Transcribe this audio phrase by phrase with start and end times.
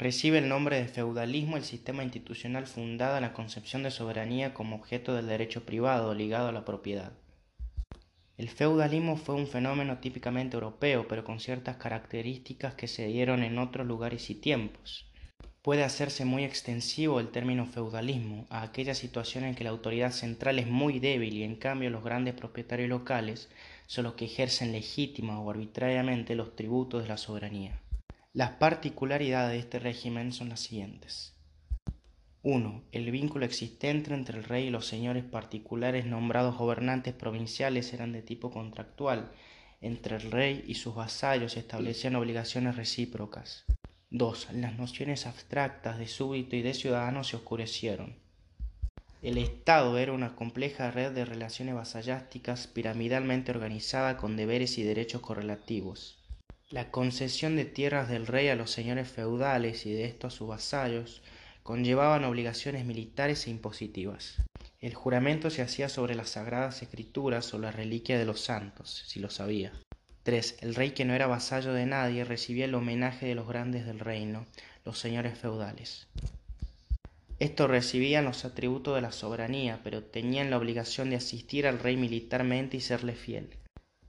[0.00, 4.76] Recibe el nombre de feudalismo el sistema institucional fundado en la concepción de soberanía como
[4.76, 7.12] objeto del derecho privado ligado a la propiedad.
[8.38, 13.58] El feudalismo fue un fenómeno típicamente europeo, pero con ciertas características que se dieron en
[13.58, 15.04] otros lugares y tiempos.
[15.60, 20.58] Puede hacerse muy extensivo el término feudalismo a aquella situación en que la autoridad central
[20.58, 23.50] es muy débil y en cambio los grandes propietarios locales
[23.86, 27.78] son los que ejercen legítima o arbitrariamente los tributos de la soberanía.
[28.32, 31.34] Las particularidades de este régimen son las siguientes.
[32.44, 32.84] 1.
[32.92, 38.22] El vínculo existente entre el rey y los señores particulares nombrados gobernantes provinciales eran de
[38.22, 39.32] tipo contractual.
[39.80, 43.64] Entre el rey y sus vasallos se establecían obligaciones recíprocas.
[44.10, 44.52] 2.
[44.52, 48.14] Las nociones abstractas de súbdito y de ciudadano se oscurecieron.
[49.22, 55.20] El Estado era una compleja red de relaciones vasallásticas piramidalmente organizada con deberes y derechos
[55.20, 56.19] correlativos.
[56.70, 60.46] La concesión de tierras del rey a los señores feudales y de estos a sus
[60.46, 61.20] vasallos
[61.64, 64.36] conllevaban obligaciones militares e impositivas.
[64.80, 69.18] El juramento se hacía sobre las sagradas escrituras o la reliquia de los santos, si
[69.18, 69.72] lo sabía.
[70.22, 70.58] 3.
[70.60, 73.98] El rey que no era vasallo de nadie recibía el homenaje de los grandes del
[73.98, 74.46] reino,
[74.84, 76.06] los señores feudales.
[77.40, 81.96] Estos recibían los atributos de la soberanía, pero tenían la obligación de asistir al rey
[81.96, 83.56] militarmente y serle fiel.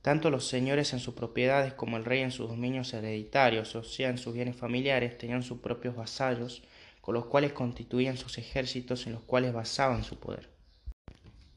[0.02, 4.10] Tanto los señores en sus propiedades como el rey en sus dominios hereditarios, o sea,
[4.10, 6.64] en sus bienes familiares, tenían sus propios vasallos,
[7.02, 10.50] con los cuales constituían sus ejércitos en los cuales basaban su poder.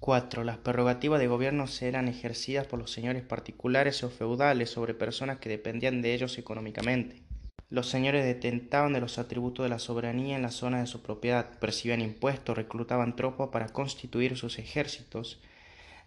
[0.00, 0.44] 4.
[0.44, 5.48] Las prerrogativas de gobierno eran ejercidas por los señores particulares o feudales sobre personas que
[5.48, 7.22] dependían de ellos económicamente.
[7.70, 11.58] Los señores detentaban de los atributos de la soberanía en la zona de su propiedad,
[11.58, 15.40] percibían impuestos, reclutaban tropas para constituir sus ejércitos,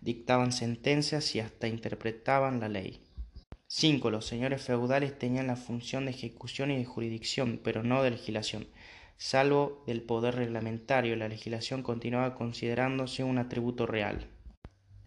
[0.01, 3.01] dictaban sentencias y hasta interpretaban la ley.
[3.67, 4.09] 5.
[4.11, 8.67] Los señores feudales tenían la función de ejecución y de jurisdicción, pero no de legislación.
[9.17, 14.27] Salvo del poder reglamentario, la legislación continuaba considerándose un atributo real.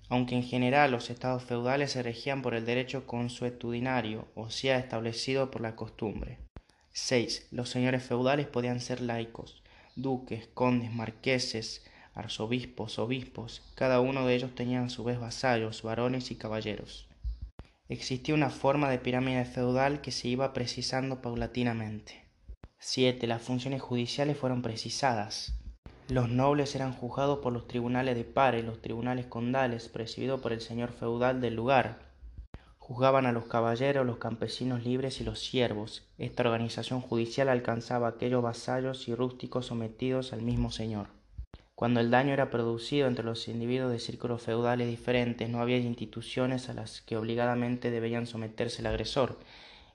[0.08, 5.50] Aunque en general los estados feudales se regían por el derecho consuetudinario, o sea, establecido
[5.50, 6.38] por la costumbre.
[6.92, 7.48] 6.
[7.52, 9.62] Los señores feudales podían ser laicos,
[9.94, 16.30] duques, condes, marqueses, arzobispos, obispos, cada uno de ellos tenía a su vez vasallos, varones
[16.30, 17.08] y caballeros.
[17.88, 22.24] Existía una forma de pirámide feudal que se iba precisando paulatinamente.
[22.78, 23.26] 7.
[23.26, 25.54] Las funciones judiciales fueron precisadas.
[26.08, 30.60] Los nobles eran juzgados por los tribunales de pares, los tribunales condales, presididos por el
[30.60, 31.98] señor feudal del lugar.
[32.78, 36.02] Juzgaban a los caballeros, los campesinos libres y los siervos.
[36.18, 41.19] Esta organización judicial alcanzaba a aquellos vasallos y rústicos sometidos al mismo señor.
[41.80, 46.68] Cuando el daño era producido entre los individuos de círculos feudales diferentes, no había instituciones
[46.68, 49.38] a las que obligadamente debían someterse el agresor,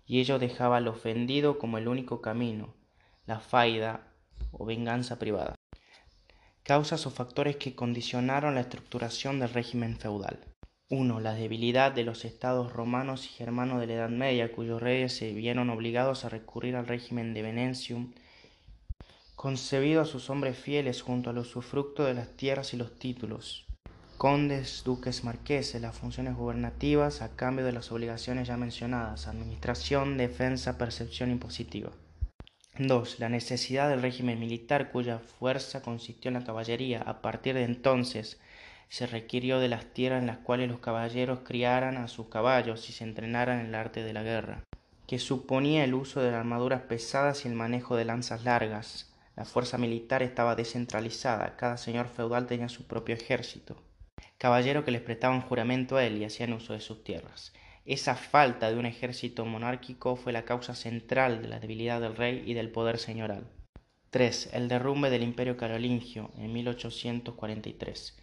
[0.07, 2.73] y ello dejaba al ofendido como el único camino,
[3.27, 4.07] la faida
[4.51, 5.53] o venganza privada.
[6.63, 10.39] Causas o factores que condicionaron la estructuración del régimen feudal.
[10.89, 11.19] 1.
[11.19, 15.33] La debilidad de los estados romanos y germanos de la Edad Media, cuyos reyes se
[15.33, 18.11] vieron obligados a recurrir al régimen de Venencium,
[19.45, 23.67] concebido a sus hombres fieles junto al usufructo de las tierras y los títulos,
[24.17, 30.79] condes, duques, marqueses, las funciones gubernativas a cambio de las obligaciones ya mencionadas, administración, defensa,
[30.79, 31.91] percepción impositiva.
[32.79, 33.19] 2.
[33.19, 37.03] La necesidad del régimen militar cuya fuerza consistió en la caballería.
[37.03, 38.39] A partir de entonces
[38.89, 42.93] se requirió de las tierras en las cuales los caballeros criaran a sus caballos y
[42.93, 44.63] se entrenaran en el arte de la guerra,
[45.05, 49.11] que suponía el uso de armaduras pesadas y el manejo de lanzas largas.
[49.35, 53.75] La fuerza militar estaba descentralizada, cada señor feudal tenía su propio ejército
[54.37, 57.53] caballero que les prestaban juramento a él y hacían uso de sus tierras.
[57.85, 62.43] Esa falta de un ejército monárquico fue la causa central de la debilidad del rey
[62.45, 63.47] y del poder señoral.
[64.09, 64.49] 3.
[64.53, 68.17] El derrumbe del imperio carolingio en 1843,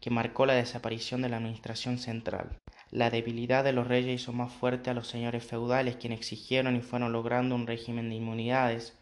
[0.00, 2.58] que marcó la desaparición de la administración central.
[2.90, 6.80] La debilidad de los reyes hizo más fuerte a los señores feudales, quienes exigieron y
[6.80, 8.96] fueron logrando un régimen de inmunidades,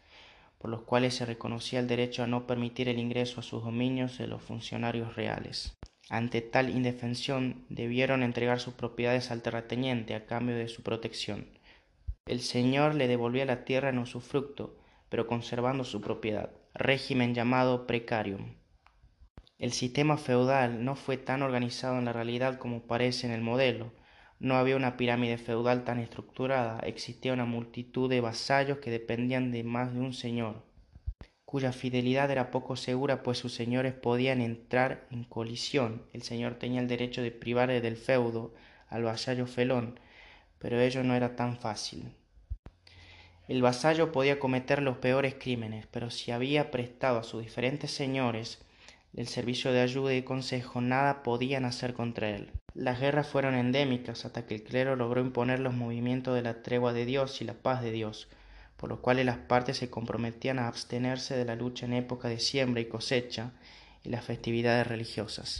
[0.57, 4.17] por los cuales se reconocía el derecho a no permitir el ingreso a sus dominios
[4.17, 5.77] de los funcionarios reales.
[6.09, 11.47] Ante tal indefensión debieron entregar sus propiedades al terrateniente a cambio de su protección.
[12.25, 14.77] El señor le devolvía la tierra en usufructo,
[15.09, 18.55] pero conservando su propiedad, régimen llamado precarium.
[19.57, 23.91] El sistema feudal no fue tan organizado en la realidad como parece en el modelo.
[24.39, 29.63] No había una pirámide feudal tan estructurada, existía una multitud de vasallos que dependían de
[29.63, 30.67] más de un señor
[31.47, 36.01] cuya fidelidad era poco segura, pues sus señores podían entrar en colisión.
[36.11, 38.53] El señor tenía el derecho de privar del feudo
[38.89, 39.97] al vasallo felón,
[40.59, 42.11] pero ello no era tan fácil.
[43.47, 48.59] El vasallo podía cometer los peores crímenes, pero si había prestado a sus diferentes señores
[49.15, 52.51] el servicio de ayuda y consejo, nada podían hacer contra él.
[52.77, 56.93] Las guerras fueron endémicas hasta que el clero logró imponer los movimientos de la tregua
[56.93, 58.27] de Dios y la paz de Dios,
[58.77, 62.39] por lo cual las partes se comprometían a abstenerse de la lucha en época de
[62.39, 63.49] siembra y cosecha
[64.03, 65.55] y las festividades religiosas.